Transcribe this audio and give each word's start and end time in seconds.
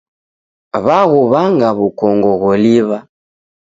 W'aghuw'anga 0.85 1.69
w'ukongo 1.77 2.29
gholiw'a. 2.41 2.99